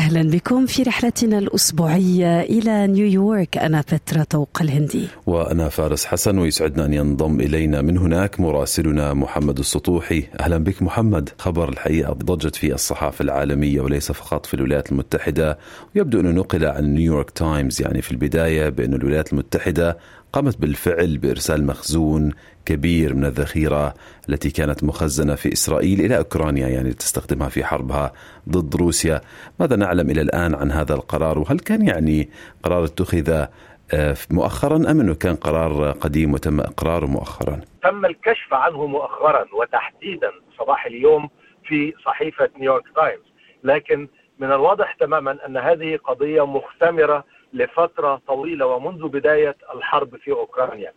[0.00, 5.08] أهلا بكم في رحلتنا الأسبوعية إلى نيويورك أنا بترا طوق الهندي.
[5.26, 10.24] وأنا فارس حسن ويسعدنا أن ينضم إلينا من هناك مراسلنا محمد السطوحي.
[10.40, 11.28] أهلا بك محمد.
[11.38, 15.58] خبر الحقيقة ضجت في الصحافة العالمية وليس فقط في الولايات المتحدة.
[15.96, 19.98] ويبدو أنه نقل عن نيويورك تايمز يعني في البداية بأن الولايات المتحدة
[20.32, 22.32] قامت بالفعل بإرسال مخزون
[22.66, 23.94] كبير من الذخيرة
[24.28, 28.12] التي كانت مخزنة في إسرائيل إلى أوكرانيا يعني تستخدمها في حربها
[28.48, 29.20] ضد روسيا.
[29.60, 32.28] ماذا نعلم إلى الآن عن هذا القرار؟ وهل كان يعني
[32.62, 33.46] قرار اتخذ
[33.94, 40.30] آه، مؤخرا أم أنه كان قرار قديم وتم إقراره مؤخرا؟ تم الكشف عنه مؤخرا وتحديدا
[40.58, 41.28] صباح اليوم
[41.64, 43.24] في صحيفة نيويورك تايمز.
[43.64, 50.92] لكن من الواضح تماما أن هذه قضية مختمرة لفترة طويلة ومنذ بداية الحرب في أوكرانيا.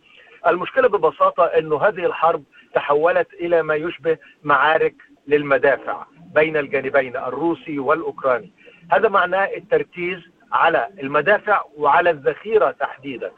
[0.46, 4.94] المشكلة ببساطة أن هذه الحرب تحولت إلى ما يشبه معارك
[5.26, 8.52] للمدافع بين الجانبين الروسي والأوكراني.
[8.92, 10.18] هذا معناه التركيز
[10.52, 13.30] على المدافع وعلى الذخيرة تحديدا.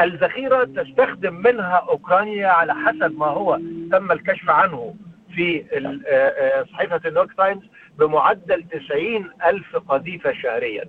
[0.00, 3.56] الذخيرة تستخدم منها أوكرانيا على حسب ما هو
[3.92, 4.94] تم الكشف عنه
[5.34, 7.62] في آه، آه، صحيفة نيويورك تايمز
[7.98, 10.84] بمعدل 90 ألف قذيفة شهريا.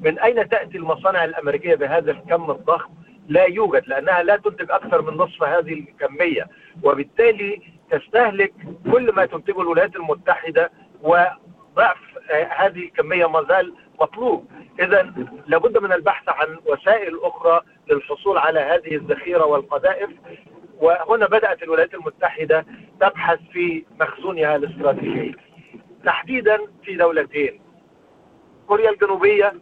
[0.00, 2.90] من أين تأتي المصانع الأمريكية بهذا الكم الضخم؟
[3.28, 6.46] لا يوجد لأنها لا تنتج أكثر من نصف هذه الكمية.
[6.82, 8.52] وبالتالي تستهلك
[8.92, 10.70] كل ما تنتجه الولايات المتحدة
[11.02, 11.96] وضعف
[12.56, 14.50] هذه الكمية ما زال مطلوب.
[14.80, 15.12] إذا
[15.46, 17.60] لابد من البحث عن وسائل أخرى
[17.90, 20.10] للحصول على هذه الذخيرة والقذائف.
[20.80, 22.66] وهنا بدأت الولايات المتحدة
[23.00, 25.36] تبحث في مخزونها الاستراتيجي.
[26.04, 27.60] تحديدا في دولتين
[28.66, 29.52] كوريا الجنوبية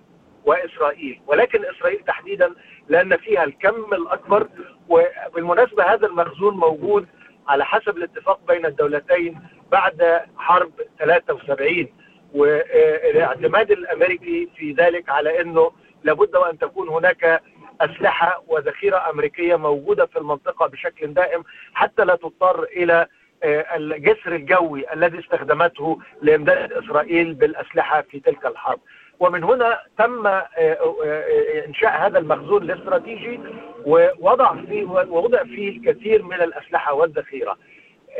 [0.44, 2.54] وإسرائيل ولكن إسرائيل تحديدا
[2.88, 4.48] لأن فيها الكم الأكبر
[4.88, 7.06] وبالمناسبة هذا المخزون موجود
[7.48, 9.40] على حسب الاتفاق بين الدولتين
[9.72, 11.88] بعد حرب 73
[12.34, 15.70] والاعتماد الأمريكي في ذلك على إنه
[16.04, 17.42] لابد وأن تكون هناك
[17.80, 21.44] أسلحة وذخيرة أمريكية موجودة في المنطقة بشكل دائم
[21.74, 23.06] حتى لا تضطر إلى
[23.42, 28.80] آه، الجسر الجوي الذي استخدمته لإمداد إسرائيل بالأسلحة في تلك الحرب.
[29.20, 33.40] ومن هنا تم آه، آه، إنشاء هذا المخزون الاستراتيجي
[33.86, 37.56] ووضع فيه ووضع فيه الكثير من الأسلحة والذخيرة.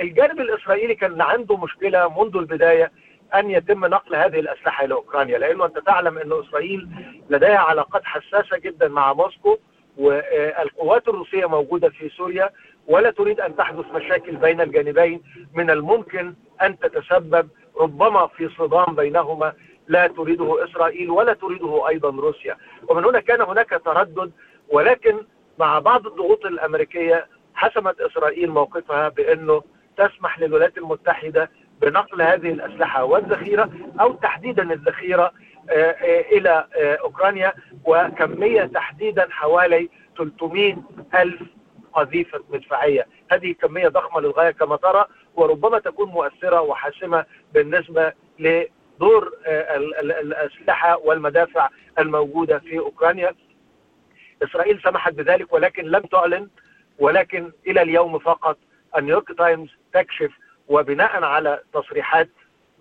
[0.01, 2.93] الجانب الإسرائيلي كان عنده مشكلة منذ البداية
[3.35, 6.89] أن يتم نقل هذه الأسلحة إلى أوكرانيا لأنه أنت تعلم أن إسرائيل
[7.31, 9.57] لديها علاقات حساسة جدا مع موسكو
[9.97, 12.51] والقوات الروسية موجودة في سوريا
[12.87, 15.23] ولا تريد أن تحدث مشاكل بين الجانبين
[15.55, 17.49] من الممكن أن تتسبب
[17.81, 19.53] ربما في صدام بينهما
[19.89, 22.57] لا تريده إسرائيل ولا تريده أيضا روسيا.
[22.89, 24.33] ومن هنا كان هناك تردد
[24.69, 25.17] ولكن
[25.59, 29.63] مع بعض الضغوط الأمريكية حسمت إسرائيل موقفها بأنه
[29.97, 31.51] تسمح للولايات المتحدة
[31.83, 35.33] بنقل هذه الأسلحة والذخيرة أو تحديدا الذخيرة
[35.71, 37.53] آه، آه، إلى آه، أوكرانيا
[37.85, 40.77] وكمية تحديدا حوالي 300
[41.15, 41.43] ألف
[41.93, 45.05] قذيفه مدفعية، هذه كمية ضخمة للغاية كما ترى
[45.37, 47.25] وربما تكون مؤثرة وحاسمة
[47.55, 48.13] بالنسبة
[48.97, 49.33] لدور
[50.01, 51.69] الأسلحة والمدافع
[51.99, 53.35] الموجودة في أوكرانيا.
[54.43, 56.49] إسرائيل سمحت بذلك ولكن لم تعلن
[56.99, 58.59] ولكن إلى اليوم فقط
[58.97, 60.31] النيويورك تايمز تكشف
[60.69, 62.29] وبناء على تصريحات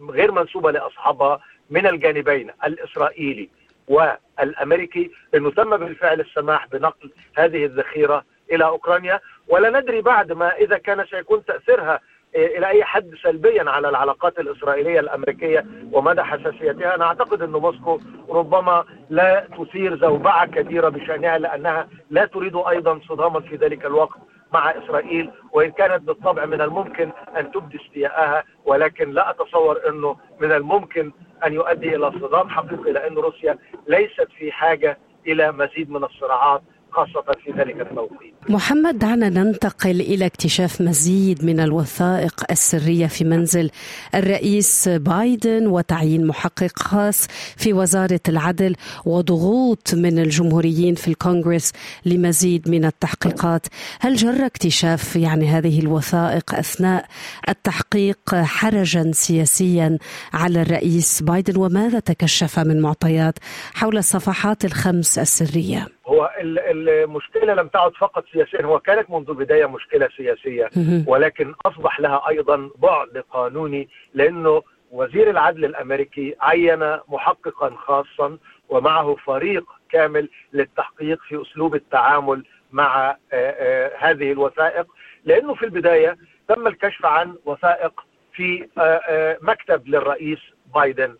[0.09, 3.49] غير منسوبة لأصحابها من الجانبين الإسرائيلي
[3.87, 10.77] والأمريكي إنه تم بالفعل السماح بنقل هذه الذخيرة إلى أوكرانيا ولا ندري بعد ما إذا
[10.77, 11.99] كان سيكون تأثيرها
[12.35, 16.95] إلى أي حد سلبيا على العلاقات الإسرائيلية الأمريكية ومدى حساسيتها.
[16.95, 17.99] أنا أعتقد إن موسكو
[18.29, 24.17] ربما لا تثير زوبعة كبيرة بشأنها لأنها لا تريد أيضا صداما في ذلك الوقت
[24.53, 30.51] مع إسرائيل وإن كانت بالطبع من الممكن أن تبدي استياءها ولكن لا أتصور أنه من
[30.51, 31.11] الممكن
[31.45, 33.57] أن يؤدي إلى صدام حقيقي لأن روسيا
[33.87, 34.97] ليست في حاجة
[35.27, 36.61] إلى مزيد من الصراعات
[36.93, 38.33] خاصة في ذلك التوقيت.
[38.49, 43.69] محمد دعنا ننتقل إلى اكتشاف مزيد من الوثائق السرية في منزل
[44.15, 48.75] الرئيس بايدن وتعيين محقق خاص في وزارة العدل
[49.05, 51.71] وضغوط من الجمهوريين في الكونغرس
[52.05, 53.67] لمزيد من التحقيقات.
[53.99, 57.05] هل جر اكتشاف يعني هذه الوثائق أثناء
[57.49, 59.97] التحقيق حرجا سياسيا
[60.33, 63.39] على الرئيس بايدن؟ وماذا تكشف من معطيات
[63.73, 70.09] حول الصفحات الخمس السرية؟ هو المشكلة لم تعد فقط سياسيا هو كانت منذ البداية مشكلة
[70.17, 70.69] سياسية
[71.07, 74.61] ولكن أصبح لها أيضا بعد قانوني لأنه
[74.91, 78.37] وزير العدل الأمريكي عين محققا خاصا
[78.69, 84.85] ومعه فريق كامل للتحقيق في أسلوب التعامل مع آه، آه، هذه الوثائق.
[85.25, 86.17] لأنه في البداية
[86.47, 90.39] تم الكشف عن وثائق في آه، مكتب للرئيس
[90.75, 91.15] بايدن.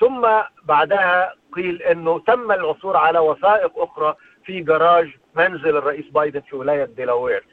[0.00, 0.28] ثم
[0.64, 4.14] بعدها قيل إنه تم العثور على وثائق أخرى
[4.44, 7.44] في جراج منزل الرئيس بايدن في ولاية ديلاوير.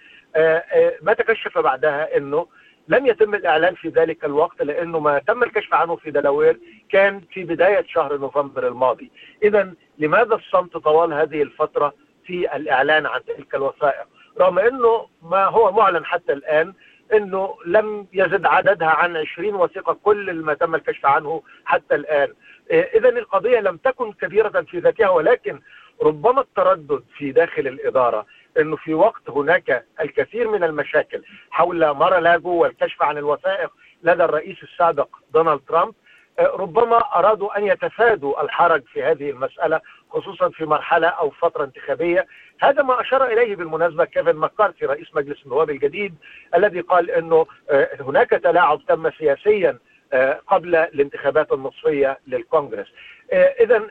[1.01, 2.47] ما تكشف بعدها إنه
[2.87, 6.59] لم يتم الإعلان في ذلك الوقت لأنه ما تم الكشف عنه في دلاوير
[6.89, 9.11] كان في بداية شهر نوفمبر الماضي.
[9.43, 11.93] اذا لماذا الصمت طوال هذه الفترة
[12.25, 14.05] في الإعلان عن تلك الوثائق؟
[14.39, 16.73] رغم إنه ما هو معلن حتى الآن
[17.13, 22.33] إنه لم يزد عددها عن 20 وثيقة كل ما تم الكشف عنه حتى الآن.
[22.71, 25.59] اذا القضية لم تكن كبيره في ذاتها ولكن
[26.03, 28.25] ربما التردد في داخل الإدارة
[28.59, 33.71] إنه في وقت هناك الكثير من المشاكل حول مارالاجو والكشف عن الوثائق
[34.03, 35.93] لدى الرئيس السابق دونالد ترامب
[36.39, 42.27] ربما أرادوا أن يتفادوا الحرج في هذه المسألة خصوصا في مرحلة أو فترة انتخابية.
[42.61, 46.15] هذا ما أشار إليه بالمناسبة كيفن ماكارثي رئيس مجلس النواب الجديد
[46.55, 49.77] الذي قال إنه آه، هناك تلاعب تم سياسيا
[50.13, 52.87] آه، قبل الانتخابات النصفية للكونغرس.
[53.33, 53.87] آه، اذا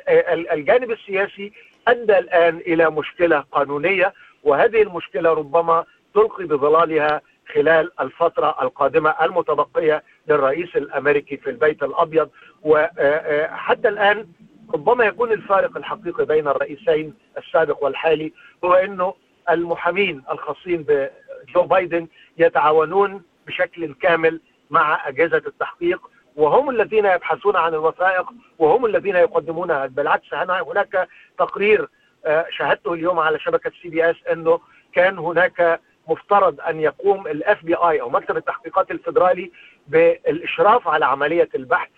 [0.52, 1.52] الجانب السياسي
[1.88, 7.20] ادى الآن إلى مشكلة قانونية وهذه المشكلة ربما تلقي بظلالها
[7.54, 12.30] خلال الفترة القادمة المتبقية للرئيس الأمريكي في البيت الأبيض
[12.62, 14.26] وحتى الآن
[14.74, 18.32] ربما يكون الفارق الحقيقي بين الرئيسين السابق والحالي
[18.64, 19.14] هو أنه
[19.50, 22.06] المحامين الخاصين بجو بايدن
[22.38, 24.40] يتعاونون بشكل كامل
[24.70, 28.26] مع أجهزة التحقيق وهم الذين يبحثون عن الوثائق
[28.58, 31.88] وهم الذين يقدمونها بالعكس هناك تقرير
[32.26, 34.60] آه، شاهدته اليوم على شبكة CBS أنه
[34.92, 39.50] كان هناك مفترض أن يقوم ال FBI أو مكتب التحقيقات الفدرالي
[39.88, 41.90] بالإشراف على عملية البحث.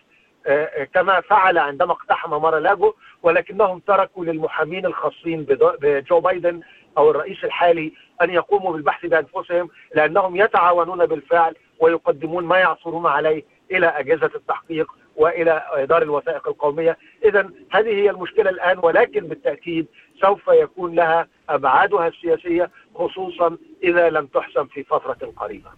[0.47, 5.47] آه، آه، كما فعل عندما اقتحم مارالاجو ولكنهم تركوا للمحامين الخاصين
[5.81, 6.61] بجو بايدن
[6.99, 7.93] أو الرئيس الحالي
[8.23, 15.63] أن يقوموا بالبحث بأنفسهم لأنهم يتعاونون بالفعل ويقدمون ما يعثرون عليه إلى أجهزة التحقيق وإلى
[15.89, 19.87] دار الوثائق القومية، اذا هذه هي المشكلة الآن ولكن بالتأكيد
[20.21, 25.71] سوف يكون لها أبعادها السياسية خصوصا إذا لم تحسم في فترة قريبة.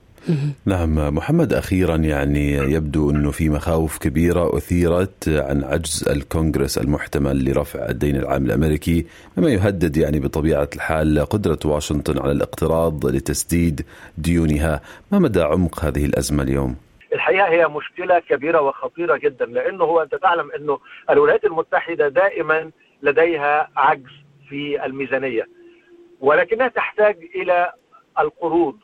[0.67, 7.89] نعم محمد أخيرا يعني يبدو انه في مخاوف كبيرة أثيرت عن عجز الكونغرس المحتمل لرفع
[7.89, 9.07] الدين العام الأمريكي
[9.37, 13.87] مما يهدد يعني بطبيعة الحال قدرة واشنطن على الاقتراض لتسديد
[14.19, 14.81] ديونها،
[15.13, 16.77] ما مدى عمق هذه الأزمة اليوم؟
[17.13, 22.71] الحقيقة هي مشكلة كبيرة وخطيرة جدا لأنه هو أنت تعلم أنه الولايات المتحدة دائما
[23.03, 24.11] لديها عجز
[24.49, 25.47] في الميزانية
[26.21, 27.73] ولكنها تحتاج إلى
[28.19, 28.79] القروض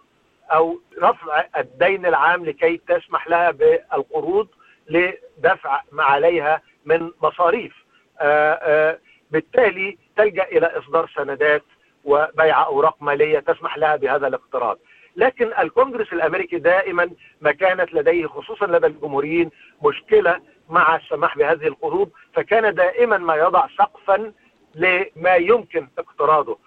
[0.50, 4.49] أو رفع الدين العام لكي تسمح لها بالقروض
[4.88, 7.85] لدفع ما عليها من مصاريف.
[8.21, 8.99] آآ آآ
[9.31, 11.62] بالتالي تلجأ إلى إصدار سندات
[12.05, 14.79] وبيع أوراق مالية تسمح لها بهذا الاقتراض.
[15.16, 19.50] لكن الكونجرس الأمريكي دائما ما كانت لديه خصوصا لدى الجمهوريين
[19.84, 20.40] مشكلة
[20.70, 24.32] مع السماح بهذه القروض فكان دائما ما يضع سقفا
[24.75, 26.58] لما يمكن اقتراضه.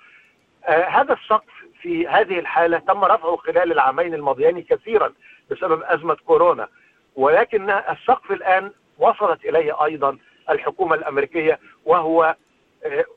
[0.65, 5.13] آه هذا السقف في هذه الحالة تم رفعه خلال العامين الماضيين كثيرا
[5.51, 6.67] بسبب أزمة كورونا
[7.15, 10.17] ولكن السقف الآن وصلت إليه أيضا
[10.49, 12.35] الحكومة الأمريكية وهو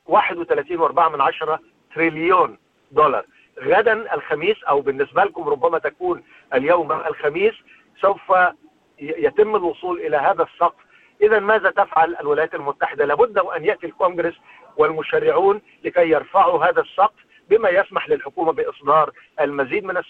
[0.06, 1.58] 31.4 آه،
[1.94, 2.58] تريليون
[2.90, 3.24] دولار.
[3.60, 6.22] غدا الخميس أو بالنسبة لكم ربما تكون
[6.54, 7.54] اليوم الخميس
[8.00, 8.32] سوف
[8.98, 10.80] يتم الوصول إلى هذا السقف.
[11.22, 14.34] إذا ماذا تفعل الولايات المتحدة؟ لابد أن يأتي الكونغرس
[14.76, 20.02] والمشرعون لكي يرفعوا هذا السقف بما يسمح للحكومة بإصدار المزيد من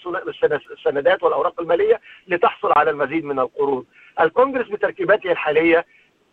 [0.71, 3.85] السندات والأوراق المالية لتحصل على المزيد من القروض.
[4.19, 5.85] الكونغرس بتركيباته الحالية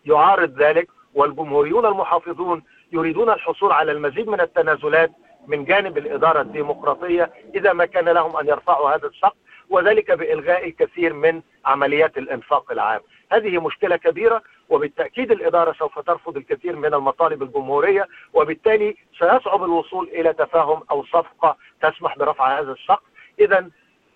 [0.05, 5.11] يعارض ذلك والجمهوريون المحافظون يريدون الحصول على المزيد من التنازلات
[5.49, 9.37] من جانب الإدارة الديمقراطية إذا ما كان لهم أن يرفعوا هذا السقف
[9.71, 13.01] وذلك بإلغاء الكثير من عمليات الإنفاق العام.
[13.33, 20.33] هذه مشكلة كبيرة وبالتأكيد الإدارة سوف ترفض الكثير من المطالب الجمهورية وبالتالي سيصعب الوصول إلى
[20.33, 23.03] تفاهم أو صفقة تسمح برفع هذا السقف
[23.41, 23.71] إذا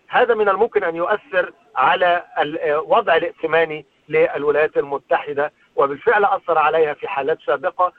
[0.09, 7.39] هذا من الممكن أن يؤثر على الوضع الائتماني للولايات المتحدة وبالفعل أثر عليها في حالات
[7.47, 7.93] سابقة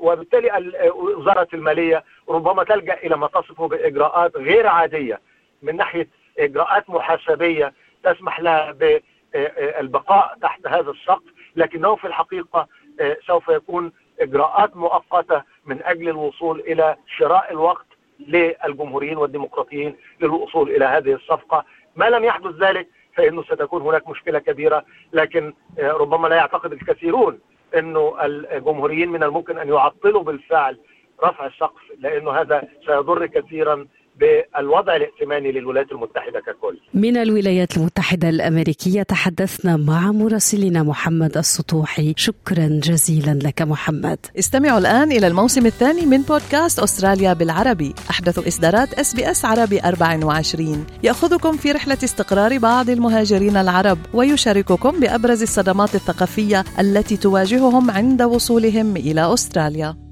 [0.00, 5.20] وبالتالي وزارة المالية ربما تلجأ إلى ما تصفه بإجراءات غير عادية
[5.62, 6.08] من ناحية
[6.38, 7.72] إجراءات محاسبية
[8.04, 11.22] تسمح لها بالبقاء تحت هذا السقف
[11.56, 12.66] لكنه في الحقيقة
[13.00, 17.86] آه، سوف يكون إجراءات مؤقتة من أجل الوصول إلى شراء الوقت
[18.18, 21.64] للجمهوريين والديمقراطيين للوصول إلى هذه الصفقة.
[21.96, 27.38] ما لم يحدث ذلك فإنه ستكون هناك مشكلة كبيرة لكن ربما لا يعتقد الكثيرون
[27.76, 30.78] إنه الجمهوريين من الممكن أن يعطلوا بالفعل
[31.24, 33.86] رفع السقف لأنه هذا سيضر كثيرا
[34.20, 36.78] بالوضع الائتماني للولايات المتحدة ككل.
[36.94, 42.14] من الولايات المتحدة الأمريكية تحدثنا مع مراسلنا محمد السطوحي.
[42.16, 44.18] شكرا جزيلا لك محمد.
[44.38, 47.94] استمعوا الآن إلى الموسم الثاني من بودكاست أستراليا بالعربي.
[48.10, 55.94] أحدث إصدارات SBS عربي 24 يأخذكم في رحلة استقرار بعض المهاجرين العرب ويشارككم بأبرز الصدمات
[55.94, 60.07] الثقافية التي تواجههم عند وصولهم إلى أستراليا.